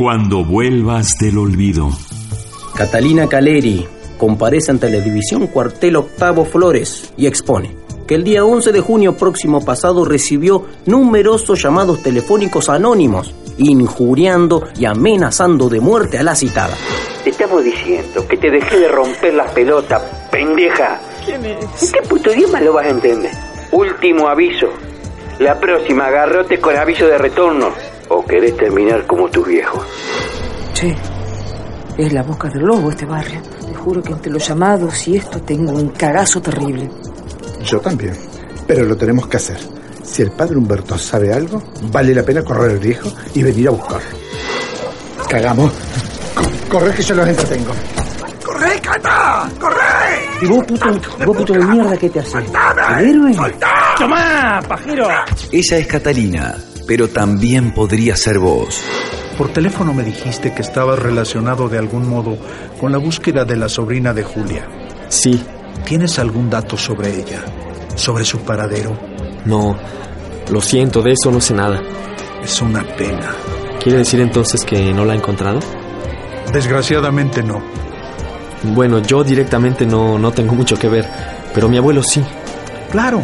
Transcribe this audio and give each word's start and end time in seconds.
Cuando 0.00 0.42
vuelvas 0.42 1.18
del 1.18 1.36
olvido. 1.36 1.90
Catalina 2.74 3.26
Caleri 3.26 3.86
comparece 4.16 4.70
ante 4.70 4.88
la 4.88 4.98
división 4.98 5.48
cuartel 5.48 5.96
Octavo 5.96 6.46
Flores 6.46 7.12
y 7.18 7.26
expone 7.26 7.76
que 8.06 8.14
el 8.14 8.24
día 8.24 8.42
11 8.42 8.72
de 8.72 8.80
junio 8.80 9.14
próximo 9.18 9.62
pasado 9.62 10.06
recibió 10.06 10.64
numerosos 10.86 11.62
llamados 11.62 12.02
telefónicos 12.02 12.70
anónimos, 12.70 13.34
injuriando 13.58 14.70
y 14.74 14.86
amenazando 14.86 15.68
de 15.68 15.80
muerte 15.80 16.16
a 16.16 16.22
la 16.22 16.34
citada. 16.34 16.74
Te 17.22 17.28
estamos 17.28 17.62
diciendo 17.62 18.26
que 18.26 18.38
te 18.38 18.50
dejé 18.50 18.78
de 18.78 18.88
romper 18.88 19.34
las 19.34 19.52
pelotas, 19.52 20.00
pendeja. 20.30 20.98
¿Quién 21.26 21.44
es? 21.44 21.82
¿En 21.82 21.92
qué 21.92 22.08
puto 22.08 22.32
idioma 22.32 22.58
lo 22.62 22.72
vas 22.72 22.86
a 22.86 22.88
entender? 22.88 23.32
Último 23.70 24.28
aviso. 24.28 24.68
La 25.40 25.60
próxima 25.60 26.06
agarrote 26.06 26.58
con 26.58 26.74
aviso 26.74 27.06
de 27.06 27.18
retorno. 27.18 27.89
O 28.10 28.24
querés 28.26 28.56
terminar 28.56 29.06
como 29.06 29.28
tu 29.28 29.44
viejo. 29.44 29.82
Che, 30.74 30.94
es 31.96 32.12
la 32.12 32.22
boca 32.22 32.48
del 32.48 32.62
lobo 32.62 32.90
este 32.90 33.06
barrio. 33.06 33.40
Te 33.42 33.74
juro 33.74 34.02
que 34.02 34.12
entre 34.12 34.32
los 34.32 34.46
llamados 34.46 35.08
y 35.08 35.16
esto 35.16 35.40
tengo 35.42 35.72
un 35.72 35.90
cagazo 35.90 36.42
terrible. 36.42 36.90
Yo 37.64 37.78
también. 37.80 38.16
Pero 38.66 38.84
lo 38.84 38.96
tenemos 38.96 39.26
que 39.28 39.36
hacer. 39.36 39.58
Si 40.02 40.22
el 40.22 40.32
padre 40.32 40.56
Humberto 40.56 40.98
sabe 40.98 41.32
algo, 41.32 41.62
vale 41.92 42.14
la 42.14 42.22
pena 42.24 42.42
correr 42.42 42.72
el 42.72 42.80
riesgo 42.80 43.10
y 43.34 43.42
venir 43.42 43.68
a 43.68 43.70
buscarlo. 43.70 44.08
Cagamos. 45.28 45.72
Corre 46.68 46.92
que 46.92 47.02
yo 47.02 47.14
los 47.14 47.28
entretengo. 47.28 47.72
¡Corre, 48.44 48.80
Cata! 48.80 49.48
¡Corre! 49.60 49.76
¿Y 50.42 50.46
vos, 50.46 50.64
puto, 50.64 50.86
vos, 51.26 51.36
puto 51.36 51.52
de 51.52 51.64
mierda, 51.64 51.96
qué 51.96 52.08
te 52.10 52.20
haces? 52.20 52.44
¿El 52.98 53.06
héroe? 53.06 53.36
¡Tomá, 53.98 54.60
pajero! 54.66 55.08
Ella 55.52 55.78
es 55.78 55.86
Catalina, 55.86 56.56
pero 56.90 57.06
también 57.06 57.72
podría 57.72 58.16
ser 58.16 58.40
vos. 58.40 58.82
Por 59.38 59.52
teléfono 59.52 59.94
me 59.94 60.02
dijiste 60.02 60.52
que 60.52 60.62
estabas 60.62 60.98
relacionado 60.98 61.68
de 61.68 61.78
algún 61.78 62.08
modo 62.08 62.36
con 62.80 62.90
la 62.90 62.98
búsqueda 62.98 63.44
de 63.44 63.56
la 63.56 63.68
sobrina 63.68 64.12
de 64.12 64.24
Julia. 64.24 64.66
Sí. 65.08 65.40
¿Tienes 65.84 66.18
algún 66.18 66.50
dato 66.50 66.76
sobre 66.76 67.16
ella? 67.16 67.44
¿Sobre 67.94 68.24
su 68.24 68.40
paradero? 68.40 68.98
No, 69.44 69.78
lo 70.50 70.60
siento, 70.60 71.00
de 71.00 71.12
eso 71.12 71.30
no 71.30 71.40
sé 71.40 71.54
nada. 71.54 71.80
Es 72.42 72.60
una 72.60 72.82
pena. 72.96 73.36
¿Quiere 73.80 73.98
decir 73.98 74.18
entonces 74.18 74.64
que 74.64 74.92
no 74.92 75.04
la 75.04 75.12
ha 75.12 75.16
encontrado? 75.16 75.60
Desgraciadamente 76.52 77.44
no. 77.44 77.62
Bueno, 78.64 79.00
yo 79.00 79.22
directamente 79.22 79.86
no, 79.86 80.18
no 80.18 80.32
tengo 80.32 80.56
mucho 80.56 80.76
que 80.76 80.88
ver, 80.88 81.08
pero 81.54 81.68
mi 81.68 81.76
abuelo 81.76 82.02
sí. 82.02 82.20
Claro, 82.90 83.22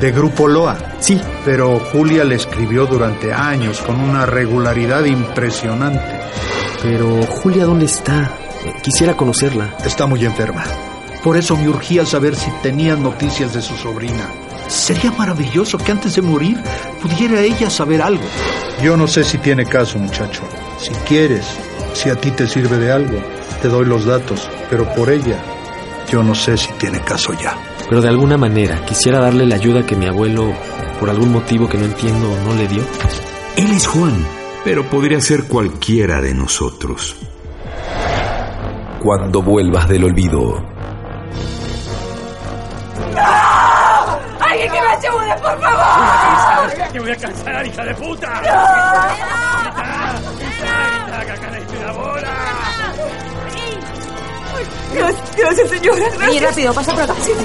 de 0.00 0.12
Grupo 0.12 0.48
Loa. 0.48 0.76
Sí. 1.00 1.20
Pero 1.44 1.78
Julia 1.78 2.24
le 2.24 2.36
escribió 2.36 2.86
durante 2.86 3.32
años 3.32 3.80
con 3.80 4.00
una 4.00 4.26
regularidad 4.26 5.04
impresionante. 5.04 6.20
Pero 6.82 7.22
Julia, 7.26 7.64
¿dónde 7.64 7.86
está? 7.86 8.30
Quisiera 8.82 9.16
conocerla. 9.16 9.74
Está 9.84 10.06
muy 10.06 10.24
enferma. 10.24 10.64
Por 11.22 11.36
eso 11.36 11.56
me 11.56 11.68
urgía 11.68 12.06
saber 12.06 12.36
si 12.36 12.50
tenía 12.62 12.94
noticias 12.94 13.52
de 13.52 13.62
su 13.62 13.76
sobrina. 13.76 14.28
Sería 14.68 15.10
maravilloso 15.12 15.78
que 15.78 15.92
antes 15.92 16.14
de 16.14 16.22
morir 16.22 16.62
pudiera 17.02 17.40
ella 17.40 17.70
saber 17.70 18.02
algo. 18.02 18.24
Yo 18.82 18.96
no 18.96 19.08
sé 19.08 19.24
si 19.24 19.38
tiene 19.38 19.64
caso, 19.64 19.98
muchacho. 19.98 20.42
Si 20.78 20.90
quieres, 21.08 21.46
si 21.94 22.10
a 22.10 22.14
ti 22.14 22.30
te 22.30 22.46
sirve 22.46 22.78
de 22.78 22.92
algo, 22.92 23.18
te 23.60 23.68
doy 23.68 23.86
los 23.86 24.04
datos. 24.04 24.48
Pero 24.70 24.84
por 24.94 25.10
ella, 25.10 25.42
yo 26.08 26.22
no 26.22 26.34
sé 26.34 26.56
si 26.56 26.70
tiene 26.74 27.00
caso 27.00 27.32
ya. 27.32 27.56
Pero 27.88 28.02
de 28.02 28.08
alguna 28.08 28.36
manera 28.36 28.84
quisiera 28.84 29.18
darle 29.18 29.46
la 29.46 29.54
ayuda 29.54 29.86
que 29.86 29.96
mi 29.96 30.06
abuelo, 30.06 30.52
por 31.00 31.08
algún 31.08 31.32
motivo 31.32 31.68
que 31.68 31.78
no 31.78 31.86
entiendo, 31.86 32.28
no 32.44 32.54
le 32.54 32.68
dio. 32.68 32.82
Él 33.56 33.70
es 33.70 33.86
Juan, 33.86 34.26
pero 34.64 34.84
podría 34.84 35.20
ser 35.20 35.48
cualquiera 35.48 36.20
de 36.20 36.34
nosotros. 36.34 37.16
Cuando 39.02 39.42
vuelvas 39.42 39.88
del 39.88 40.04
olvido. 40.04 40.62
¡Alguien 44.40 44.72
que 44.72 44.80
me 44.80 44.88
ayude, 44.88 45.34
por 45.40 45.60
favor! 45.60 46.92
¡Te 46.92 47.00
voy 47.00 47.10
a 47.10 47.16
cansar, 47.16 47.66
hija 47.66 47.84
de 47.84 47.94
puta! 47.94 48.40
¡Grita! 48.40 49.68
Gracias, 54.94 55.36
gracias 55.36 55.70
señora. 55.70 55.98
Gracias. 55.98 56.18
Vení, 56.18 56.40
rápido, 56.40 56.74
pasa 56.74 56.92
por 56.92 57.02
acá. 57.02 57.14
Sí, 57.20 57.32
sí. 57.38 57.44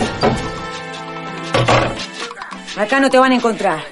Acá 2.80 3.00
no 3.00 3.10
te 3.10 3.18
van 3.20 3.32
a 3.32 3.36
encontrar. 3.36 3.84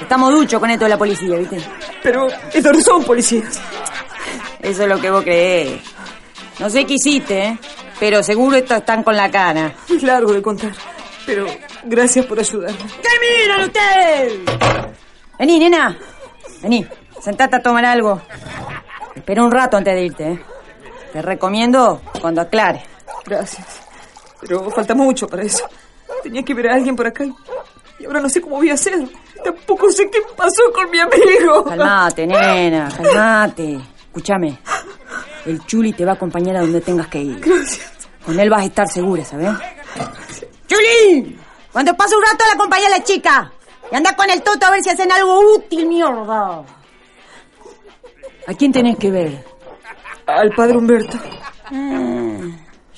Estamos 0.00 0.32
duchos 0.32 0.58
con 0.58 0.70
esto 0.70 0.84
de 0.84 0.90
la 0.90 0.98
policía, 0.98 1.36
¿viste? 1.36 1.58
Pero 2.02 2.26
estos 2.52 2.72
no 2.72 2.80
son 2.80 3.04
policías. 3.04 3.60
Eso 4.60 4.82
es 4.82 4.88
lo 4.88 5.00
que 5.00 5.10
vos 5.10 5.22
creés. 5.22 5.80
No 6.58 6.68
sé 6.68 6.84
qué 6.84 6.94
hiciste, 6.94 7.46
¿eh? 7.46 7.58
pero 7.98 8.22
seguro 8.22 8.56
estos 8.56 8.78
están 8.78 9.02
con 9.02 9.16
la 9.16 9.30
cara. 9.30 9.74
Es 9.88 10.02
largo 10.02 10.32
de 10.32 10.42
contar, 10.42 10.72
pero 11.26 11.46
gracias 11.84 12.26
por 12.26 12.38
ayudarme. 12.40 12.78
¿Qué 13.02 13.08
miran 13.42 13.60
ustedes? 13.62 14.40
Vení, 15.38 15.58
nena. 15.58 15.96
Vení, 16.62 16.86
sentate 17.22 17.56
a 17.56 17.62
tomar 17.62 17.84
algo. 17.84 18.20
Espera 19.14 19.42
un 19.42 19.50
rato 19.50 19.76
antes 19.76 19.94
de 19.94 20.04
irte, 20.04 20.32
¿eh? 20.32 20.40
Te 21.12 21.22
recomiendo 21.22 22.00
cuando 22.20 22.40
aclare. 22.40 22.82
Gracias. 23.24 23.66
Pero 24.40 24.70
falta 24.70 24.94
mucho 24.94 25.26
para 25.26 25.42
eso. 25.42 25.64
Tenía 26.22 26.42
que 26.42 26.54
ver 26.54 26.68
a 26.68 26.74
alguien 26.74 26.96
por 26.96 27.06
acá 27.06 27.24
y, 27.24 28.04
ahora 28.04 28.20
no 28.20 28.28
sé 28.28 28.40
cómo 28.40 28.56
voy 28.56 28.70
a 28.70 28.74
hacer. 28.74 28.94
Tampoco 29.42 29.90
sé 29.90 30.10
qué 30.10 30.18
pasó 30.36 30.62
con 30.74 30.90
mi 30.90 30.98
amigo. 30.98 31.64
Calmate, 31.64 32.26
nena, 32.26 32.88
calmate. 32.94 33.80
Escúchame. 34.06 34.58
El 35.46 35.64
Chuli 35.66 35.92
te 35.92 36.04
va 36.04 36.12
a 36.12 36.14
acompañar 36.14 36.56
a 36.56 36.60
donde 36.60 36.80
tengas 36.80 37.08
que 37.08 37.22
ir. 37.22 37.40
Gracias. 37.40 38.08
Con 38.24 38.38
él 38.38 38.50
vas 38.50 38.62
a 38.62 38.66
estar 38.66 38.88
segura, 38.88 39.24
¿sabes? 39.24 39.50
¡Chuli! 40.66 41.38
Cuando 41.72 41.94
pase 41.94 42.16
un 42.16 42.22
rato 42.22 42.44
la 42.46 42.54
acompaña 42.54 42.86
a 42.86 42.90
la 42.90 43.04
chica. 43.04 43.52
Y 43.90 43.96
anda 43.96 44.14
con 44.14 44.28
el 44.30 44.42
toto 44.42 44.66
a 44.66 44.70
ver 44.70 44.82
si 44.82 44.90
hacen 44.90 45.10
algo 45.10 45.40
útil, 45.56 45.86
mierda. 45.86 46.62
¿A 48.46 48.54
quién 48.54 48.72
tenés 48.72 48.96
que 48.98 49.10
ver? 49.10 49.44
Al 50.26 50.50
padre 50.50 50.76
Humberto. 50.76 51.18
Ah, 51.66 52.38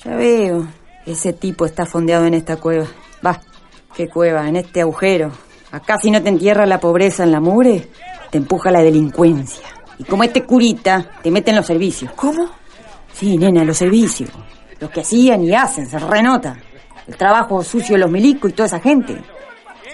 ya 0.03 0.15
veo. 0.15 0.67
Ese 1.05 1.33
tipo 1.33 1.65
está 1.65 1.85
fondeado 1.85 2.25
en 2.25 2.33
esta 2.33 2.57
cueva. 2.57 2.85
Va, 3.25 3.39
qué 3.95 4.07
cueva, 4.07 4.47
en 4.47 4.57
este 4.57 4.81
agujero. 4.81 5.31
Acá 5.71 5.97
si 5.97 6.11
no 6.11 6.21
te 6.21 6.29
entierra 6.29 6.65
la 6.65 6.79
pobreza 6.79 7.23
en 7.23 7.31
la 7.31 7.39
mugre, 7.39 7.89
te 8.29 8.37
empuja 8.37 8.71
la 8.71 8.81
delincuencia. 8.81 9.67
Y 9.97 10.03
como 10.03 10.23
este 10.23 10.43
curita, 10.43 11.11
te 11.21 11.31
mete 11.31 11.51
en 11.51 11.57
los 11.57 11.65
servicios. 11.65 12.11
¿Cómo? 12.15 12.49
Sí, 13.11 13.37
nena, 13.37 13.63
los 13.63 13.77
servicios. 13.77 14.29
Los 14.79 14.89
que 14.89 15.01
hacían 15.01 15.43
y 15.43 15.53
hacen, 15.53 15.87
se 15.87 15.99
renota. 15.99 16.57
El 17.07 17.15
trabajo 17.17 17.63
sucio 17.63 17.95
de 17.95 17.99
los 17.99 18.11
milicos 18.11 18.51
y 18.51 18.53
toda 18.53 18.67
esa 18.67 18.79
gente. 18.79 19.21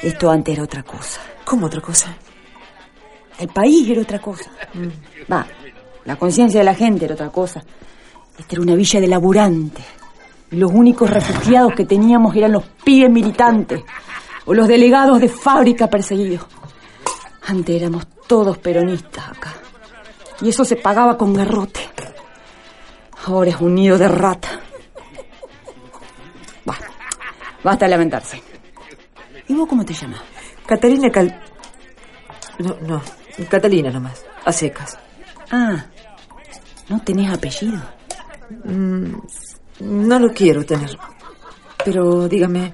Esto 0.02 0.30
antes 0.30 0.54
era 0.54 0.64
otra 0.64 0.84
cosa. 0.84 1.22
¿Cómo 1.44 1.66
otra 1.66 1.82
cosa? 1.82 2.16
El 3.40 3.48
país 3.48 3.90
era 3.90 4.02
otra 4.02 4.20
cosa. 4.20 4.50
Mm. 4.74 5.32
Va, 5.32 5.46
la 6.10 6.16
conciencia 6.16 6.62
de 6.62 6.66
la 6.66 6.74
gente 6.74 7.06
era 7.06 7.14
otra 7.14 7.30
cosa. 7.30 7.62
Esta 8.36 8.56
era 8.56 8.64
una 8.64 8.74
villa 8.74 9.00
de 9.00 9.08
laburantes. 9.08 9.86
Y 10.50 10.56
los 10.56 10.72
únicos 10.72 11.08
refugiados 11.08 11.74
que 11.76 11.86
teníamos 11.86 12.36
eran 12.36 12.54
los 12.54 12.64
pibes 12.84 13.12
militantes 13.12 13.84
o 14.48 14.56
los 14.56 14.68
delegados 14.68 15.22
de 15.22 15.30
fábrica 15.30 15.86
perseguidos. 15.86 16.48
Antes 17.46 17.76
éramos 17.76 18.08
todos 18.26 18.58
peronistas 18.58 19.30
acá. 19.30 19.54
Y 20.42 20.50
eso 20.50 20.66
se 20.66 20.78
pagaba 20.78 21.16
con 21.16 21.32
garrote. 21.32 21.82
Ahora 23.28 23.52
es 23.52 23.62
un 23.62 23.76
nido 23.76 23.96
de 23.96 24.08
rata. 24.08 24.50
Bueno, 26.66 26.86
basta 27.64 27.86
de 27.86 27.92
lamentarse. 27.92 28.42
¿Y 29.48 29.54
vos 29.54 29.70
cómo 29.70 29.86
te 29.86 29.94
llamas? 29.94 30.22
Catalina 30.66 31.12
Cal... 31.12 31.40
No, 32.58 32.76
no, 32.82 33.00
Catalina 33.48 33.92
nomás, 33.92 34.26
a 34.44 34.52
secas. 34.52 34.98
Ah, 35.52 35.86
¿no 36.90 37.02
tenés 37.02 37.32
apellido? 37.32 37.80
Mm, 38.66 39.14
no 39.82 40.20
lo 40.20 40.34
quiero 40.34 40.66
tener. 40.66 40.98
Pero 41.86 42.28
dígame, 42.28 42.74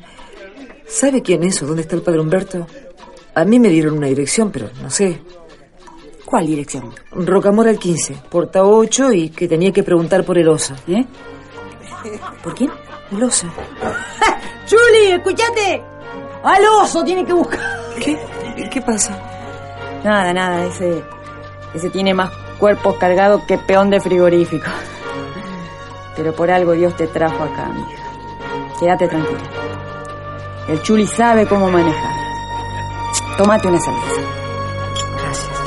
¿sabe 0.88 1.22
quién 1.22 1.44
es 1.44 1.62
o 1.62 1.68
dónde 1.68 1.84
está 1.84 1.96
el 1.96 2.02
padre 2.02 2.22
Humberto? 2.22 2.66
A 3.36 3.44
mí 3.44 3.60
me 3.60 3.70
dieron 3.70 3.98
una 3.98 4.08
dirección, 4.08 4.52
pero 4.52 4.70
no 4.82 4.90
sé. 4.90 5.22
¿Cuál 6.24 6.48
dirección? 6.48 6.92
Rocamora 7.12 7.70
al 7.70 7.78
15, 7.78 8.24
porta 8.30 8.64
8 8.64 9.12
y 9.12 9.30
que 9.30 9.48
tenía 9.48 9.72
que 9.72 9.84
preguntar 9.84 10.24
por 10.24 10.38
el 10.38 10.48
oso. 10.48 10.74
¿Eh? 10.88 11.06
¿Por 12.44 12.56
quién? 12.56 12.72
El 13.12 13.24
oso. 13.24 13.48
¡Juli, 14.70 15.12
escúchate! 15.12 15.84
¡Al 16.44 16.64
oso 16.82 17.04
tiene 17.04 17.24
que 17.26 17.34
buscar! 17.34 17.60
¿Qué? 18.02 18.18
¿Qué 18.72 18.82
pasa? 18.82 19.20
Nada, 20.04 20.34
nada, 20.34 20.66
ese. 20.66 21.04
Ese 21.74 21.90
tiene 21.90 22.14
más 22.14 22.32
cuerpos 22.58 22.96
cargados 22.98 23.44
que 23.44 23.58
peón 23.58 23.90
de 23.90 24.00
frigorífico. 24.00 24.70
Pero 26.16 26.34
por 26.34 26.50
algo 26.50 26.74
Dios 26.74 26.96
te 26.96 27.08
trajo 27.08 27.44
acá, 27.44 27.66
amiga. 27.66 27.88
Quédate 28.80 29.08
tranquila. 29.08 29.40
El 30.68 30.82
Chuli 30.82 31.06
sabe 31.06 31.46
cómo 31.46 31.70
manejar. 31.70 32.16
Tómate 33.38 33.68
una 33.68 33.80
cerveza. 33.80 34.22
Gracias. 35.22 35.66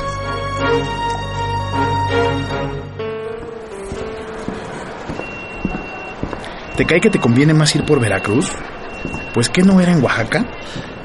¿Te 6.77 6.85
cae 6.85 7.01
que 7.01 7.11
te 7.11 7.19
conviene 7.19 7.55
más 7.55 7.75
ir 7.75 7.85
por 7.85 8.01
Veracruz? 8.01 8.53
Pues 9.35 9.49
que 9.49 9.63
no 9.63 9.81
era 9.81 9.93
en 9.93 10.03
Oaxaca. 10.03 10.45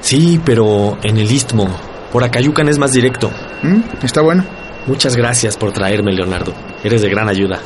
Sí, 0.02 0.40
pero 0.44 0.98
en 1.04 1.18
el 1.18 1.32
istmo. 1.32 1.68
Por 2.12 2.24
Acayucan 2.24 2.70
es 2.70 2.78
más 2.78 2.92
directo. 2.92 3.32
Mm, 3.64 3.82
está 4.04 4.22
bueno. 4.22 4.44
Muchas 4.86 5.16
gracias 5.16 5.56
por 5.56 5.72
traerme, 5.72 6.12
Leonardo. 6.12 6.54
Eres 6.84 7.02
de 7.02 7.10
gran 7.10 7.30
ayuda. 7.30 7.60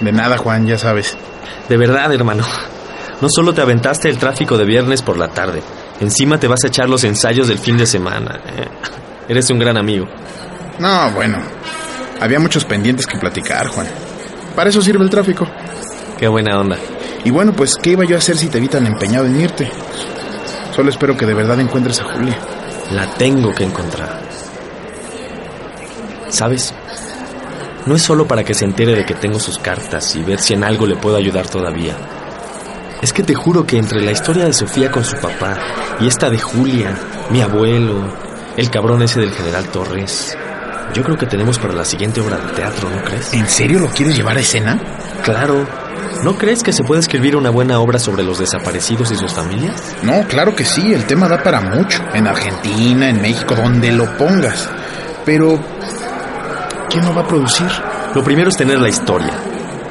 De 0.00 0.12
nada, 0.12 0.38
Juan, 0.38 0.66
ya 0.66 0.78
sabes. 0.78 1.16
De 1.68 1.76
verdad, 1.76 2.12
hermano. 2.12 2.44
No 3.20 3.28
solo 3.30 3.54
te 3.54 3.62
aventaste 3.62 4.08
el 4.08 4.18
tráfico 4.18 4.58
de 4.58 4.66
viernes 4.66 5.00
por 5.00 5.16
la 5.16 5.28
tarde, 5.28 5.62
encima 6.00 6.38
te 6.38 6.48
vas 6.48 6.62
a 6.64 6.68
echar 6.68 6.88
los 6.88 7.02
ensayos 7.04 7.48
del 7.48 7.58
fin 7.58 7.78
de 7.78 7.86
semana. 7.86 8.40
¿eh? 8.46 8.68
Eres 9.28 9.48
un 9.50 9.58
gran 9.58 9.78
amigo. 9.78 10.06
No, 10.78 11.10
bueno. 11.12 11.38
Había 12.20 12.38
muchos 12.38 12.64
pendientes 12.64 13.06
que 13.06 13.18
platicar, 13.18 13.68
Juan. 13.68 13.86
Para 14.54 14.68
eso 14.70 14.82
sirve 14.82 15.04
el 15.04 15.10
tráfico. 15.10 15.46
Qué 16.18 16.28
buena 16.28 16.58
onda. 16.58 16.76
Y 17.24 17.30
bueno, 17.30 17.52
pues, 17.52 17.74
¿qué 17.82 17.90
iba 17.90 18.04
yo 18.04 18.16
a 18.16 18.18
hacer 18.18 18.36
si 18.36 18.48
te 18.48 18.60
vi 18.60 18.68
tan 18.68 18.86
empeñado 18.86 19.26
en 19.26 19.40
irte? 19.40 19.70
Solo 20.74 20.90
espero 20.90 21.16
que 21.16 21.26
de 21.26 21.34
verdad 21.34 21.58
encuentres 21.58 22.00
a 22.00 22.04
Julia. 22.04 22.38
La 22.92 23.06
tengo 23.14 23.50
que 23.52 23.64
encontrar. 23.64 24.25
¿Sabes? 26.28 26.74
No 27.86 27.94
es 27.94 28.02
solo 28.02 28.26
para 28.26 28.44
que 28.44 28.54
se 28.54 28.64
entere 28.64 28.94
de 28.94 29.04
que 29.04 29.14
tengo 29.14 29.38
sus 29.38 29.58
cartas 29.58 30.14
y 30.16 30.22
ver 30.22 30.40
si 30.40 30.54
en 30.54 30.64
algo 30.64 30.86
le 30.86 30.96
puedo 30.96 31.16
ayudar 31.16 31.46
todavía. 31.46 31.96
Es 33.00 33.12
que 33.12 33.22
te 33.22 33.34
juro 33.34 33.66
que 33.66 33.78
entre 33.78 34.00
la 34.00 34.10
historia 34.10 34.44
de 34.44 34.52
Sofía 34.52 34.90
con 34.90 35.04
su 35.04 35.16
papá 35.16 35.56
y 36.00 36.06
esta 36.06 36.30
de 36.30 36.38
Julia, 36.38 36.94
mi 37.30 37.40
abuelo, 37.40 38.12
el 38.56 38.70
cabrón 38.70 39.02
ese 39.02 39.20
del 39.20 39.32
general 39.32 39.66
Torres, 39.68 40.36
yo 40.94 41.02
creo 41.02 41.16
que 41.16 41.26
tenemos 41.26 41.58
para 41.58 41.74
la 41.74 41.84
siguiente 41.84 42.20
obra 42.20 42.38
de 42.38 42.52
teatro, 42.54 42.88
¿no 42.88 43.02
crees? 43.04 43.32
¿En 43.34 43.46
serio 43.48 43.78
lo 43.78 43.88
quieres 43.88 44.16
llevar 44.16 44.36
a 44.36 44.40
escena? 44.40 44.80
Claro. 45.22 45.66
¿No 46.22 46.38
crees 46.38 46.62
que 46.62 46.72
se 46.72 46.82
puede 46.82 47.00
escribir 47.00 47.36
una 47.36 47.50
buena 47.50 47.78
obra 47.80 47.98
sobre 47.98 48.22
los 48.22 48.38
desaparecidos 48.38 49.10
y 49.10 49.16
sus 49.16 49.32
familias? 49.32 49.94
No, 50.02 50.26
claro 50.26 50.54
que 50.54 50.64
sí, 50.64 50.94
el 50.94 51.04
tema 51.04 51.28
da 51.28 51.42
para 51.42 51.60
mucho. 51.60 52.02
En 52.14 52.26
Argentina, 52.26 53.10
en 53.10 53.20
México, 53.20 53.54
donde 53.54 53.92
lo 53.92 54.16
pongas. 54.16 54.70
Pero, 55.26 55.60
¿quién 56.96 57.04
lo 57.04 57.14
va 57.14 57.22
a 57.22 57.28
producir? 57.28 57.66
Lo 58.14 58.24
primero 58.24 58.48
es 58.48 58.56
tener 58.56 58.80
la 58.80 58.88
historia, 58.88 59.34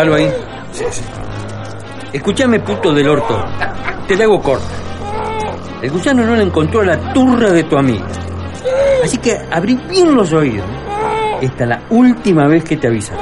Atalo 0.00 0.14
ahí. 0.14 0.32
Escúchame, 2.10 2.60
puto 2.60 2.90
del 2.90 3.06
orto. 3.06 3.44
Te 4.08 4.16
la 4.16 4.24
hago 4.24 4.40
corta. 4.40 4.64
El 5.82 5.90
gusano 5.90 6.24
no 6.24 6.36
le 6.36 6.42
encontró 6.42 6.80
a 6.80 6.86
la 6.86 7.12
turra 7.12 7.50
de 7.50 7.64
tu 7.64 7.76
amiga. 7.76 8.06
Así 9.04 9.18
que 9.18 9.36
abrí 9.50 9.74
bien 9.90 10.14
los 10.14 10.32
oídos. 10.32 10.64
Esta 11.42 11.64
es 11.64 11.68
la 11.68 11.82
última 11.90 12.46
vez 12.46 12.64
que 12.64 12.78
te 12.78 12.86
aviso. 12.86 13.12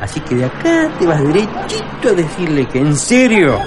Así 0.00 0.20
que 0.20 0.36
de 0.36 0.44
acá 0.44 0.88
te 1.00 1.04
vas 1.04 1.20
derechito 1.20 2.10
a 2.10 2.12
decirle 2.12 2.68
que 2.68 2.78
en 2.78 2.94
serio 2.94 3.58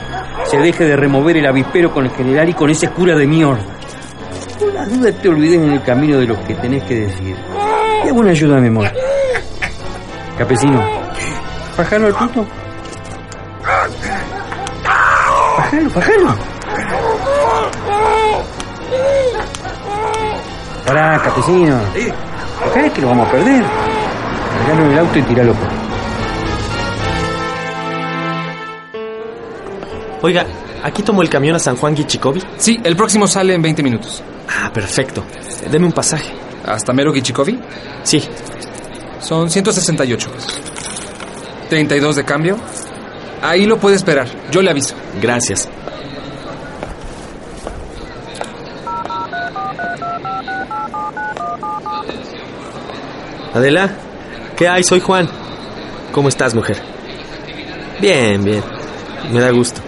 se 0.45 0.57
deje 0.57 0.86
de 0.86 0.95
remover 0.95 1.36
el 1.36 1.45
avispero 1.45 1.92
con 1.92 2.06
el 2.06 2.12
general 2.12 2.48
y 2.48 2.54
con 2.54 2.69
ese 2.69 2.88
cura 2.92 3.13
de 3.13 3.27
mierda. 3.27 3.60
Por 4.57 4.74
la 4.74 4.86
duda 4.86 5.12
te 5.12 5.27
olvides 5.27 5.62
en 5.62 5.74
el 5.74 5.84
camino 5.84 6.18
de 6.18 6.27
lo 6.27 6.42
que 6.45 6.54
tenés 6.56 6.84
que 6.84 6.95
decir. 6.95 7.36
Y 8.06 8.07
hago 8.07 8.22
una 8.22 8.31
ayuda 8.31 8.57
a 8.57 8.62
memoria. 8.62 8.94
Campesino, 10.38 11.00
bajalo 11.81 12.07
al 12.07 12.13
puto. 12.13 12.45
Bajalo, 15.57 15.89
bajalo. 15.89 16.38
Pará, 20.86 21.22
campesino. 21.24 21.80
Bajá 22.60 22.94
que 22.94 23.01
lo 23.01 23.07
vamos 23.07 23.28
a 23.28 23.31
perder. 23.31 23.63
Cargalo 24.57 24.86
en 24.86 24.92
el 24.92 25.00
auto 25.00 25.19
y 25.19 25.22
tiralo 25.24 25.54
por. 25.54 25.68
Oiga, 30.24 30.45
¿aquí 30.84 31.01
tomo 31.01 31.24
el 31.24 31.30
camión 31.30 31.56
a 31.56 31.60
San 31.60 31.75
Juan 31.77 31.95
Gichicovi? 31.95 32.44
Sí, 32.57 32.80
el 32.84 32.95
próximo 32.95 33.25
sale 33.25 33.56
en 33.56 33.62
20 33.63 33.81
minutos. 33.81 34.22
Ah, 34.48 34.69
perfecto. 34.72 35.24
Deme 35.72 35.88
un 35.88 35.94
pasaje. 35.94 36.31
¿Hasta 36.63 36.94
Mero 36.94 37.12
Gichikovi? 37.12 37.60
Sí. 38.04 38.22
Son 39.19 39.50
168 39.50 40.32
pesos. 40.32 40.61
32 41.72 42.18
de 42.18 42.25
cambio. 42.25 42.58
Ahí 43.42 43.66
lo 43.66 43.78
puede 43.78 43.96
esperar. 43.96 44.28
Yo 44.51 44.62
le 44.62 44.70
aviso. 44.72 44.94
Gracias. 45.22 45.70
Adela, 53.54 53.90
¿qué 54.58 54.68
hay? 54.68 54.84
Soy 54.84 55.00
Juan. 55.00 55.30
¿Cómo 56.12 56.28
estás, 56.28 56.54
mujer? 56.54 56.78
Bien, 58.01 58.44
bien. 58.44 58.62
Me 59.32 59.40
da 59.40 59.51
gusto. 59.51 59.80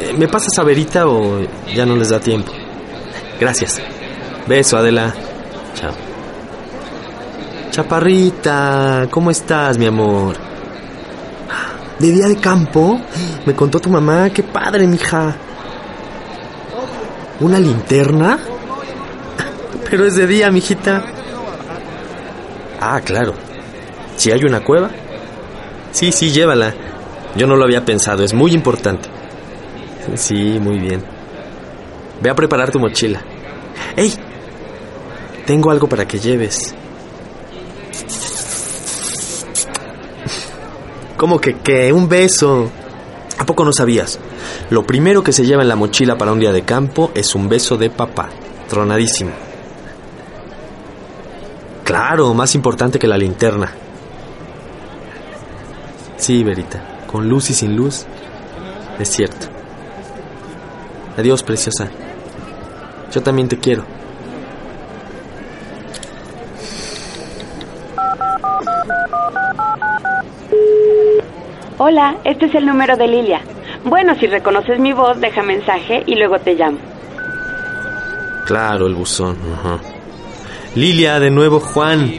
Eh, 0.00 0.14
¿Me 0.18 0.26
pasas 0.26 0.58
a 0.58 0.64
Verita 0.64 1.06
o 1.06 1.38
ya 1.72 1.86
no 1.86 1.94
les 1.94 2.08
da 2.08 2.18
tiempo? 2.18 2.50
Gracias. 3.38 3.80
Beso, 4.48 4.76
Adela. 4.76 5.14
Chao. 5.74 5.92
Chaparrita, 7.70 9.06
¿cómo 9.12 9.30
estás, 9.30 9.78
mi 9.78 9.86
amor? 9.86 10.43
¿De 11.98 12.10
día 12.10 12.26
de 12.26 12.36
campo? 12.36 13.00
Me 13.46 13.54
contó 13.54 13.80
tu 13.80 13.90
mamá. 13.90 14.30
¡Qué 14.30 14.42
padre, 14.42 14.86
mija! 14.86 15.36
¿Una 17.40 17.58
linterna? 17.58 18.38
Pero 19.90 20.06
es 20.06 20.16
de 20.16 20.26
día, 20.26 20.50
mijita. 20.50 21.04
Ah, 22.80 23.00
claro. 23.00 23.34
Si 24.16 24.30
hay 24.30 24.40
una 24.44 24.60
cueva. 24.60 24.90
Sí, 25.92 26.12
sí, 26.12 26.30
llévala. 26.30 26.74
Yo 27.36 27.46
no 27.46 27.56
lo 27.56 27.64
había 27.64 27.84
pensado, 27.84 28.22
es 28.22 28.32
muy 28.32 28.52
importante. 28.52 29.08
Sí, 30.14 30.58
muy 30.60 30.78
bien. 30.78 31.02
Ve 32.20 32.30
a 32.30 32.34
preparar 32.34 32.70
tu 32.70 32.78
mochila. 32.78 33.20
¡Ey! 33.96 34.12
Tengo 35.46 35.70
algo 35.70 35.88
para 35.88 36.06
que 36.06 36.18
lleves. 36.18 36.74
¿Cómo 41.16 41.40
que 41.40 41.56
qué? 41.58 41.92
Un 41.92 42.08
beso. 42.08 42.70
¿A 43.38 43.46
poco 43.46 43.64
no 43.64 43.72
sabías? 43.72 44.18
Lo 44.70 44.84
primero 44.84 45.22
que 45.22 45.32
se 45.32 45.44
lleva 45.44 45.62
en 45.62 45.68
la 45.68 45.76
mochila 45.76 46.16
para 46.16 46.32
un 46.32 46.40
día 46.40 46.52
de 46.52 46.62
campo 46.62 47.10
es 47.14 47.34
un 47.34 47.48
beso 47.48 47.76
de 47.76 47.90
papá. 47.90 48.28
Tronadísimo. 48.68 49.30
Claro, 51.84 52.32
más 52.34 52.54
importante 52.54 52.98
que 52.98 53.06
la 53.06 53.18
linterna. 53.18 53.72
Sí, 56.16 56.42
Verita, 56.42 57.04
con 57.06 57.28
luz 57.28 57.50
y 57.50 57.54
sin 57.54 57.76
luz, 57.76 58.06
es 58.98 59.08
cierto. 59.08 59.46
Adiós, 61.18 61.42
preciosa. 61.42 61.88
Yo 63.12 63.22
también 63.22 63.48
te 63.48 63.58
quiero. 63.58 63.84
Hola, 71.78 72.16
este 72.24 72.46
es 72.46 72.54
el 72.54 72.66
número 72.66 72.96
de 72.96 73.08
Lilia. 73.08 73.40
Bueno, 73.84 74.14
si 74.14 74.26
reconoces 74.26 74.78
mi 74.78 74.92
voz, 74.92 75.20
deja 75.20 75.42
mensaje 75.42 76.02
y 76.06 76.14
luego 76.14 76.38
te 76.38 76.54
llamo. 76.54 76.78
Claro, 78.46 78.86
el 78.86 78.94
buzón. 78.94 79.36
ajá. 79.54 79.78
Lilia, 80.76 81.18
de 81.18 81.30
nuevo 81.30 81.60
Juan. 81.60 82.12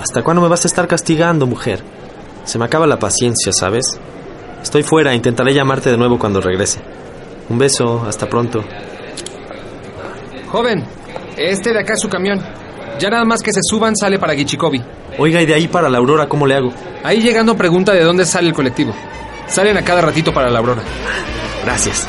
¿Hasta 0.00 0.22
cuándo 0.22 0.42
me 0.42 0.48
vas 0.48 0.64
a 0.64 0.68
estar 0.68 0.86
castigando, 0.86 1.46
mujer? 1.46 1.80
Se 2.44 2.58
me 2.58 2.64
acaba 2.64 2.86
la 2.86 2.98
paciencia, 2.98 3.52
¿sabes? 3.52 3.84
Estoy 4.62 4.82
fuera, 4.82 5.14
intentaré 5.14 5.52
llamarte 5.54 5.90
de 5.90 5.96
nuevo 5.96 6.18
cuando 6.18 6.40
regrese. 6.40 6.80
Un 7.48 7.58
beso, 7.58 8.04
hasta 8.06 8.28
pronto. 8.28 8.62
Joven, 10.48 10.84
este 11.36 11.72
de 11.72 11.80
acá 11.80 11.94
es 11.94 12.00
su 12.00 12.08
camión. 12.08 12.40
Ya 12.98 13.10
nada 13.10 13.24
más 13.24 13.42
que 13.42 13.52
se 13.52 13.60
suban 13.62 13.94
sale 13.96 14.18
para 14.18 14.34
Gichikobi. 14.34 14.82
Oiga, 15.18 15.40
y 15.40 15.46
de 15.46 15.54
ahí 15.54 15.68
para 15.68 15.88
la 15.88 15.98
Aurora, 15.98 16.28
¿cómo 16.28 16.46
le 16.46 16.54
hago? 16.56 16.72
Ahí 17.04 17.20
llegando 17.20 17.56
pregunta 17.56 17.92
de 17.92 18.02
dónde 18.02 18.24
sale 18.24 18.48
el 18.48 18.54
colectivo. 18.54 18.92
Salen 19.46 19.76
a 19.76 19.82
cada 19.82 20.00
ratito 20.00 20.32
para 20.32 20.50
la 20.50 20.58
Aurora. 20.58 20.82
Gracias. 21.64 22.06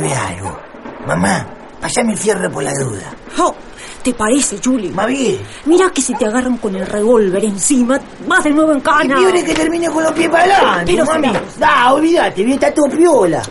Ve 0.00 0.14
algo. 0.14 0.58
Mamá, 1.06 1.46
pasame 1.80 2.12
el 2.12 2.18
fierro 2.18 2.50
por 2.50 2.62
la 2.62 2.72
duda. 2.72 3.14
Oh, 3.38 3.54
¿Te 4.02 4.12
parece, 4.14 4.58
Julie? 4.62 4.92
Bien. 5.06 5.38
Mira 5.66 5.90
que 5.90 6.02
si 6.02 6.12
te 6.14 6.26
agarran 6.26 6.56
con 6.56 6.74
el 6.74 6.84
revólver 6.86 7.44
encima, 7.44 8.00
vas 8.26 8.42
de 8.42 8.50
nuevo 8.50 8.72
en 8.72 8.80
cana. 8.80 9.16
Y 9.20 9.42
que 9.44 9.54
termine 9.54 9.88
con 9.88 10.02
los 10.02 10.12
pies 10.12 10.28
para 10.28 10.42
adelante, 10.44 10.92
Pero 10.92 11.04
mami. 11.04 11.32
Da, 11.58 11.92
olvídate, 11.92 12.42
bien, 12.42 12.54
está 12.54 12.74
todo 12.74 12.88
piola. 12.90 13.42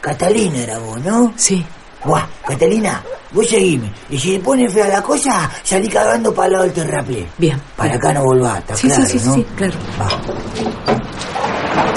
Catalina 0.00 0.58
era 0.58 0.78
vos, 0.78 1.00
¿no? 1.00 1.32
Sí. 1.36 1.64
Buah, 2.04 2.26
Catalina, 2.46 3.02
vos 3.32 3.46
seguime. 3.48 3.90
Y 4.10 4.18
si 4.18 4.32
le 4.32 4.40
pone 4.40 4.68
fea 4.68 4.88
la 4.88 5.02
cosa, 5.02 5.50
salí 5.62 5.88
cagando 5.88 6.32
para 6.34 6.46
el 6.46 6.52
lado 6.52 6.64
del 6.64 6.72
terraplén. 6.74 7.26
Bien. 7.38 7.60
Para 7.76 7.94
acá 7.94 8.12
no 8.12 8.22
volvás, 8.22 8.58
está 8.58 8.76
Sí, 8.76 8.86
claro, 8.88 9.06
sí, 9.06 9.18
sí, 9.18 9.26
¿no? 9.26 9.34
sí, 9.34 9.46
claro. 9.56 9.74
Va. 10.00 10.08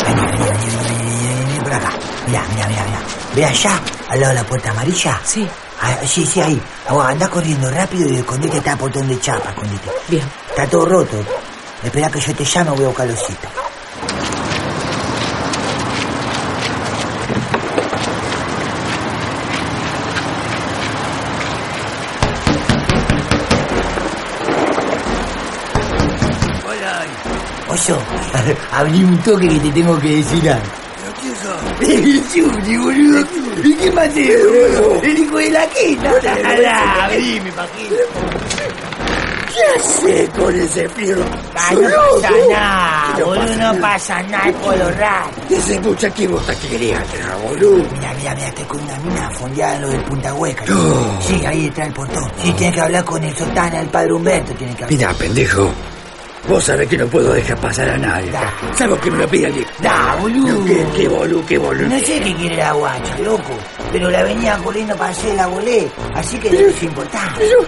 Vení, 0.05 0.21
vení, 0.21 0.50
Ve 3.35 3.45
allá, 3.45 3.79
al 4.09 4.19
lado 4.19 4.33
de 4.33 4.41
la 4.41 4.45
puerta 4.45 4.71
amarilla. 4.71 5.19
Sí. 5.23 5.47
Ah, 5.81 5.97
sí, 6.05 6.25
sí, 6.25 6.41
ahí. 6.41 6.61
Ahora, 6.87 7.09
anda 7.09 7.29
corriendo 7.29 7.69
rápido 7.71 8.09
y 8.09 8.17
escondete 8.17 8.57
está 8.57 8.75
botón 8.75 9.07
de 9.07 9.19
chapa, 9.19 9.49
escondete. 9.49 9.89
Bien. 10.09 10.23
Está 10.49 10.67
todo 10.67 10.85
roto. 10.85 11.17
Espera 11.81 12.09
que 12.09 12.19
yo 12.19 12.35
te 12.35 12.43
llame, 12.43 12.71
voy 12.71 12.83
a 12.83 12.87
buscar 12.87 13.07
los 13.07 13.19
citos. 13.19 13.49
Oso, 27.69 27.97
abrí 28.73 29.01
un 29.01 29.17
toque 29.19 29.47
que 29.47 29.59
te 29.61 29.71
tengo 29.71 29.97
que 29.97 30.17
decir 30.17 30.51
algo. 30.51 30.80
¿Y 31.81 33.73
qué 33.75 33.91
más 33.91 34.15
es, 34.15 34.43
boludo? 34.45 35.01
El 35.01 35.17
hijo 35.17 35.37
de 35.37 35.49
la 35.51 35.67
quita. 35.67 36.11
Pará, 36.43 37.05
Abrime, 37.05 37.51
Paquito. 37.51 37.95
¿Qué 39.51 39.79
hace 39.79 40.29
con 40.29 40.55
ese 40.55 40.87
fierro? 40.89 41.25
Ah, 41.55 41.73
no 41.73 41.81
pasa 42.21 42.31
nada, 42.49 43.25
boludo, 43.25 43.55
no 43.57 43.81
pasa 43.81 44.21
nada, 44.23 44.91
raro. 44.97 45.29
Ese 45.49 45.79
muchacho 45.81 46.29
vos 46.29 46.45
te 46.47 46.67
querías, 46.69 47.03
boludo. 47.43 47.83
Mira, 47.91 48.13
mira, 48.13 48.35
mira, 48.35 48.47
estoy 48.47 48.65
con 48.65 48.79
una 48.81 48.97
mina 48.99 49.29
fondeada 49.31 49.79
lo 49.79 49.89
del 49.89 50.03
Punta 50.03 50.33
Hueca. 50.33 50.63
Sí, 51.19 51.45
ahí 51.45 51.67
está 51.67 51.85
el 51.85 51.93
portón. 51.93 52.31
Sí, 52.41 52.53
tiene 52.53 52.73
que 52.73 52.81
hablar 52.81 53.03
con 53.03 53.23
el 53.23 53.35
sotana, 53.35 53.81
el 53.81 53.87
padre 53.89 54.13
Humberto, 54.13 54.53
tiene 54.53 54.73
que 54.75 54.83
hablar. 54.85 54.97
Mira, 54.97 55.13
pendejo. 55.13 55.69
Vos 56.47 56.63
sabés 56.63 56.87
que 56.89 56.97
no 56.97 57.07
puedo 57.07 57.33
dejar 57.33 57.59
pasar 57.59 57.89
a 57.91 57.97
nadie. 57.97 58.31
Salvo 58.75 58.97
que 58.99 59.11
me 59.11 59.17
lo 59.19 59.27
pida 59.27 59.49
viejo. 59.49 59.69
Da, 59.79 60.15
boludo. 60.19 60.65
¿Qué, 60.65 60.85
qué 60.95 61.07
boludo, 61.07 61.45
qué 61.45 61.57
boludo? 61.57 61.87
No 61.87 61.99
sé 61.99 62.19
qué 62.19 62.35
quiere 62.35 62.57
la 62.57 62.73
guacha, 62.73 63.17
loco. 63.19 63.53
Pero 63.91 64.09
la 64.09 64.23
venía 64.23 64.57
corriendo 64.57 64.95
para 64.95 65.11
hacer 65.11 65.35
la 65.35 65.47
volé. 65.47 65.87
Así 66.15 66.37
que 66.39 66.49
no 66.49 66.59
es 66.59 66.83
importante. 66.83 67.35
Pero, 67.39 67.59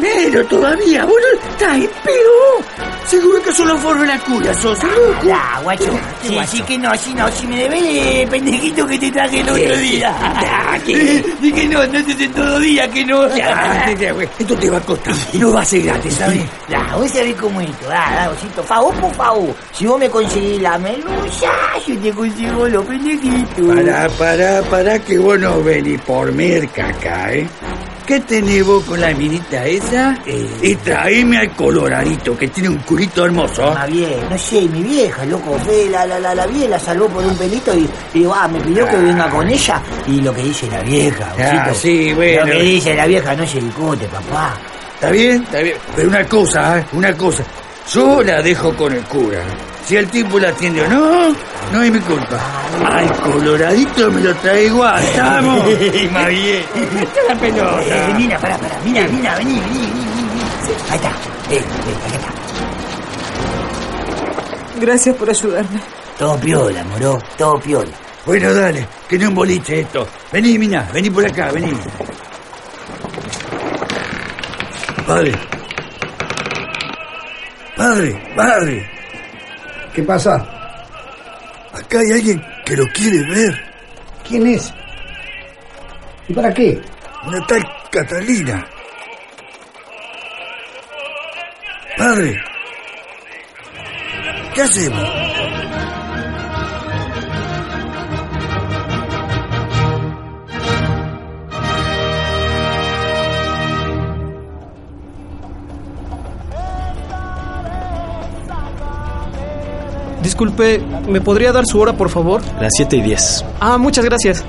pero 0.00 0.46
todavía, 0.46 1.04
boludo. 1.04 1.50
Está 1.50 1.72
ahí, 1.72 1.88
pero. 2.04 2.90
Seguro 3.06 3.42
que 3.42 3.52
solo 3.52 3.76
forma 3.78 4.06
la 4.06 4.18
cura, 4.20 4.54
sos 4.54 4.82
loco. 4.82 5.26
Da, 5.26 5.60
guacho. 5.62 5.98
Sí, 6.22 6.38
sí 6.48 6.62
que 6.62 6.78
no, 6.78 6.94
sí, 6.96 7.12
no. 7.14 7.30
Si 7.32 7.46
me 7.46 7.56
debes 7.56 7.82
el 7.82 8.28
pendejito 8.28 8.86
que 8.86 8.98
te 8.98 9.10
traje 9.10 9.40
el 9.40 9.48
otro 9.48 9.76
día. 9.76 10.14
¿qué? 10.86 11.24
Dije 11.40 11.68
no, 11.68 11.86
no 11.86 12.04
te 12.04 12.24
en 12.24 12.32
todo 12.32 12.58
día 12.58 12.88
que 12.90 13.04
no. 13.04 13.28
Ya, 13.36 13.86
ya, 13.86 14.12
ya. 14.12 14.14
Esto 14.38 14.56
te 14.56 14.70
va 14.70 14.78
a 14.78 14.80
costar. 14.80 15.14
No 15.34 15.52
va 15.52 15.62
a 15.62 15.64
ser 15.64 15.82
gratis, 15.82 16.14
¿sabes? 16.14 16.42
Da, 16.68 16.96
vos 16.96 17.10
sabés 17.10 17.34
cómo 17.36 17.60
es 17.60 17.70
esto. 17.70 17.88
Da, 17.88 18.14
da, 18.14 18.30
osito. 18.30 18.62
Favor 18.62 18.94
por 19.00 19.14
favor. 19.14 19.54
Si 19.72 19.86
vos 19.86 19.98
me 19.98 20.08
conseguís 20.08 20.60
la 20.62 20.78
melusa, 20.78 21.50
yo 21.86 21.98
te 21.98 22.12
consigo 22.12 22.68
los 22.68 22.84
pendejitos. 22.84 23.76
Pará, 23.76 24.08
pará, 24.10 24.62
pará, 24.70 24.98
que 24.98 25.18
vos 25.18 25.38
no 25.38 25.62
venís 25.62 26.00
por 26.02 26.32
merca 26.32 26.88
acá, 26.88 27.32
¿eh? 27.32 27.48
¿Qué 28.10 28.18
tenés 28.18 28.66
vos 28.66 28.82
con 28.82 29.00
la 29.00 29.14
minita 29.14 29.64
esa? 29.64 30.18
Y 30.26 30.74
traeme 30.74 31.38
al 31.38 31.54
coloradito, 31.54 32.36
que 32.36 32.48
tiene 32.48 32.70
un 32.70 32.78
culito 32.78 33.24
hermoso. 33.24 33.72
Más 33.72 33.88
bien, 33.88 34.28
no 34.28 34.36
sé, 34.36 34.62
mi 34.62 34.82
vieja, 34.82 35.24
loco, 35.26 35.56
fue 35.64 35.88
la, 35.88 36.04
la, 36.04 36.18
la, 36.18 36.34
la 36.34 36.44
vieja, 36.48 36.70
la 36.70 36.80
salvó 36.80 37.06
por 37.06 37.24
un 37.24 37.36
pelito 37.36 37.72
y, 37.72 37.88
y 38.14 38.26
ah, 38.34 38.48
me 38.48 38.58
pidió 38.62 38.84
que 38.88 38.96
venga 38.96 39.30
con 39.30 39.48
ella. 39.48 39.80
Y 40.08 40.20
lo 40.22 40.34
que 40.34 40.42
dice 40.42 40.66
la 40.66 40.80
vieja, 40.82 41.32
Ah, 41.38 41.66
osito, 41.70 41.80
sí, 41.80 42.12
bueno. 42.12 42.46
Lo 42.46 42.52
que 42.52 42.62
dice 42.64 42.94
la 42.96 43.06
vieja 43.06 43.36
no 43.36 43.46
se 43.46 43.60
discute, 43.60 44.06
papá. 44.06 44.56
¿Está 44.94 45.10
bien? 45.12 45.44
Está 45.44 45.60
bien. 45.60 45.76
Pero 45.94 46.08
una 46.08 46.24
cosa, 46.24 46.78
¿eh? 46.80 46.84
Una 46.94 47.16
cosa. 47.16 47.44
Yo 47.94 48.24
la 48.24 48.42
dejo 48.42 48.74
con 48.74 48.92
el 48.92 49.04
cura. 49.04 49.44
Si 49.86 49.96
el 49.96 50.08
tipo 50.08 50.38
la 50.38 50.50
atiende 50.50 50.82
o 50.82 50.88
no, 50.88 51.34
no 51.72 51.82
es 51.82 51.90
mi 51.90 52.00
culpa. 52.00 52.38
Al 52.84 53.12
coloradito 53.22 54.10
me 54.10 54.20
lo 54.20 54.34
traigo 54.36 54.84
a 54.84 55.00
estamos. 55.00 55.64
Más 56.12 56.28
bien. 56.28 56.64
la 57.28 57.34
pelota. 57.34 57.82
Eh, 57.82 58.14
mira, 58.16 58.38
pará, 58.38 58.56
pará, 58.58 58.74
mira, 58.84 59.06
mira, 59.08 59.34
vení, 59.36 59.54
vení, 59.60 59.78
vení, 59.78 59.88
vení. 59.88 60.40
Ahí 60.90 60.96
está, 60.96 61.08
eh, 61.08 61.56
eh, 61.56 61.64
ahí 62.06 62.14
está. 62.14 62.30
Gracias 64.80 65.16
por 65.16 65.28
ayudarme. 65.28 65.80
Todo 66.18 66.38
piola, 66.38 66.84
moro, 66.84 67.18
todo 67.36 67.58
piola. 67.60 67.92
Bueno, 68.26 68.52
dale, 68.54 68.86
que 69.08 69.16
no 69.16 69.24
es 69.24 69.28
un 69.30 69.34
boliche 69.34 69.80
esto. 69.80 70.06
Vení, 70.32 70.58
mina, 70.58 70.88
vení 70.92 71.10
por 71.10 71.24
acá, 71.26 71.50
vení. 71.52 71.72
Padre. 75.06 75.32
Padre, 77.76 78.22
padre. 78.36 78.99
¿Qué 79.94 80.02
pasa? 80.02 80.36
Acá 81.72 82.00
hay 82.00 82.12
alguien 82.12 82.44
que 82.64 82.76
lo 82.76 82.86
quiere 82.88 83.22
ver. 83.28 83.64
¿Quién 84.26 84.46
es? 84.46 84.72
¿Y 86.28 86.32
para 86.32 86.52
qué? 86.54 86.80
Una 87.26 87.46
tal 87.46 87.62
Catalina. 87.90 88.66
Padre. 91.98 92.40
¿Qué 94.54 94.62
hacemos? 94.62 95.29
Disculpe, 110.30 110.78
¿me 111.08 111.20
podría 111.20 111.50
dar 111.50 111.66
su 111.66 111.80
hora, 111.80 111.94
por 111.94 112.08
favor? 112.08 112.40
Las 112.60 112.70
7 112.76 112.98
y 112.98 113.00
10. 113.02 113.44
Ah, 113.58 113.78
muchas 113.78 114.04
gracias. 114.04 114.44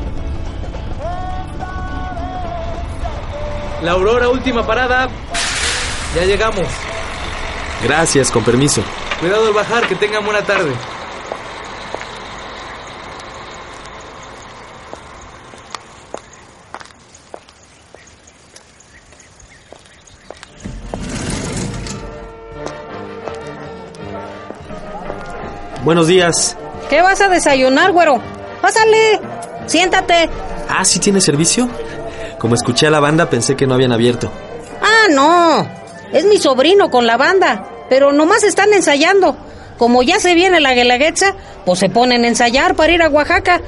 La 3.81 3.93
Aurora, 3.93 4.29
última 4.29 4.63
parada. 4.63 5.09
Ya 6.15 6.23
llegamos. 6.23 6.67
Gracias, 7.83 8.29
con 8.29 8.43
permiso. 8.43 8.83
Cuidado 9.19 9.47
al 9.47 9.53
bajar, 9.53 9.87
que 9.87 9.95
tengan 9.95 10.23
buena 10.23 10.43
tarde. 10.43 10.71
Buenos 25.83 26.07
días. 26.07 26.57
¿Qué 26.89 27.01
vas 27.01 27.21
a 27.21 27.29
desayunar, 27.29 27.91
güero? 27.91 28.21
Pásale. 28.61 29.19
Siéntate. 29.65 30.29
Ah, 30.69 30.85
¿sí 30.85 30.99
tiene 30.99 31.21
servicio? 31.21 31.69
Como 32.37 32.55
escuché 32.55 32.87
a 32.87 32.91
la 32.91 32.99
banda, 32.99 33.29
pensé 33.29 33.55
que 33.55 33.65
no 33.65 33.73
habían 33.73 33.91
abierto. 33.91 34.31
Ah, 34.81 35.07
no. 35.11 35.67
Es 36.11 36.25
mi 36.25 36.37
sobrino 36.37 36.89
con 36.89 37.07
la 37.07 37.17
banda. 37.17 37.67
Pero 37.89 38.11
nomás 38.11 38.43
están 38.43 38.73
ensayando. 38.73 39.35
Como 39.77 40.03
ya 40.03 40.19
se 40.19 40.35
viene 40.35 40.59
la 40.59 40.73
guelaguetza, 40.73 41.35
pues 41.65 41.79
se 41.79 41.89
ponen 41.89 42.23
a 42.23 42.27
ensayar 42.27 42.75
para 42.75 42.93
ir 42.93 43.01
a 43.01 43.09
Oaxaca. 43.09 43.61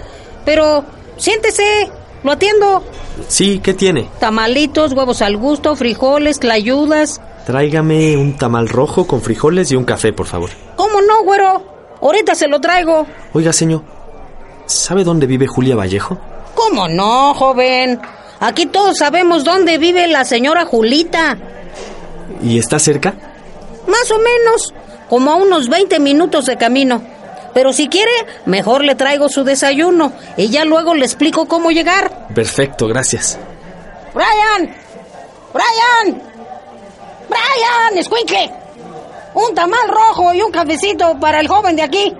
Pero 0.45 0.85
siéntese, 1.17 1.89
lo 2.23 2.31
atiendo. 2.33 2.83
Sí, 3.27 3.59
¿qué 3.63 3.73
tiene? 3.73 4.09
Tamalitos, 4.19 4.93
huevos 4.93 5.21
al 5.23 5.37
gusto, 5.37 5.75
frijoles, 5.75 6.37
clayudas. 6.37 7.21
Tráigame 7.47 8.15
un 8.17 8.37
tamal 8.37 8.69
rojo 8.69 9.07
con 9.07 9.21
frijoles 9.21 9.71
y 9.71 9.75
un 9.75 9.85
café, 9.85 10.13
por 10.13 10.27
favor. 10.27 10.51
¿Cómo 10.75 11.01
no, 11.01 11.23
güero? 11.23 11.72
Ahorita 12.03 12.35
se 12.35 12.49
lo 12.49 12.59
traigo. 12.59 13.07
Oiga, 13.31 13.53
señor, 13.53 13.81
¿sabe 14.65 15.05
dónde 15.05 15.25
vive 15.25 15.47
Julia 15.47 15.77
Vallejo? 15.77 16.17
¿Cómo 16.53 16.89
no, 16.89 17.33
joven? 17.33 18.01
Aquí 18.41 18.65
todos 18.65 18.97
sabemos 18.97 19.45
dónde 19.45 19.77
vive 19.77 20.07
la 20.07 20.25
señora 20.25 20.65
Julita. 20.65 21.37
¿Y 22.43 22.59
está 22.59 22.77
cerca? 22.77 23.13
Más 23.87 24.11
o 24.11 24.17
menos, 24.17 24.73
como 25.07 25.31
a 25.31 25.35
unos 25.35 25.69
20 25.69 25.97
minutos 26.01 26.45
de 26.45 26.57
camino. 26.57 27.01
Pero 27.53 27.71
si 27.71 27.87
quiere, 27.87 28.11
mejor 28.45 28.83
le 28.83 28.95
traigo 28.95 29.29
su 29.29 29.45
desayuno 29.45 30.11
y 30.35 30.49
ya 30.49 30.65
luego 30.65 30.95
le 30.95 31.05
explico 31.05 31.47
cómo 31.47 31.71
llegar. 31.71 32.27
Perfecto, 32.35 32.87
gracias. 32.87 33.39
¡Brian! 34.13 34.75
¡Brian! 35.53 36.21
¡Brian! 37.29 37.97
¡Escuincle! 37.97 38.62
Un 39.33 39.55
tamal 39.55 39.87
rojo 39.87 40.33
y 40.33 40.41
un 40.41 40.51
cafecito 40.51 41.19
para 41.19 41.39
el 41.39 41.47
joven 41.47 41.75
de 41.75 41.81
aquí. 41.83 42.13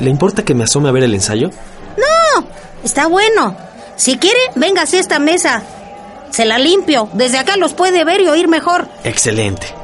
¿Le 0.00 0.10
importa 0.10 0.44
que 0.44 0.54
me 0.54 0.64
asome 0.64 0.88
a 0.88 0.92
ver 0.92 1.04
el 1.04 1.14
ensayo? 1.14 1.50
No, 1.96 2.46
está 2.84 3.06
bueno. 3.06 3.56
Si 3.96 4.18
quiere, 4.18 4.38
véngase 4.54 4.98
a 4.98 5.00
esta 5.00 5.18
mesa. 5.18 5.62
Se 6.30 6.44
la 6.44 6.58
limpio. 6.58 7.08
Desde 7.14 7.38
acá 7.38 7.56
los 7.56 7.74
puede 7.74 8.04
ver 8.04 8.20
y 8.20 8.28
oír 8.28 8.48
mejor. 8.48 8.88
Excelente. 9.04 9.77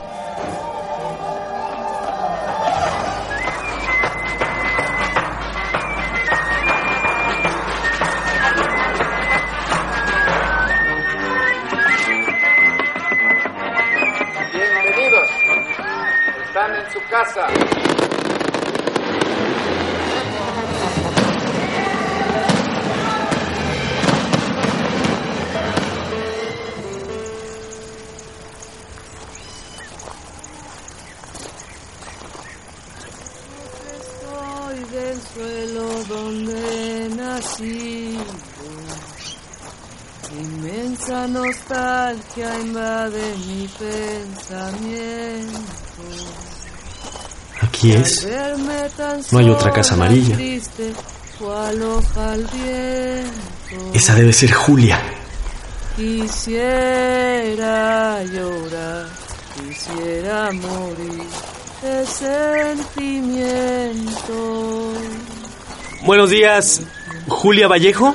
Casa. 17.24 17.46
Del 34.90 35.20
suelo 35.22 35.86
donde 36.08 37.08
nací. 37.16 38.18
Inmensa 40.38 41.26
nostalgia 41.26 42.58
invade 42.60 43.36
mi 43.46 43.68
pensamiento. 43.78 45.63
Aquí 47.84 47.92
es. 47.92 48.26
No 49.30 49.38
hay 49.38 49.50
otra 49.50 49.70
casa 49.70 49.92
amarilla. 49.94 50.38
Esa 53.92 54.14
debe 54.14 54.32
ser 54.32 54.50
Julia. 54.52 55.02
Quisiera 55.94 56.54
llorar, 58.24 59.06
quisiera 59.54 60.50
morir 60.52 61.24
de 61.82 62.06
sentimiento. 62.06 64.94
Buenos 66.06 66.30
días, 66.30 66.80
Julia 67.28 67.68
Vallejo. 67.68 68.14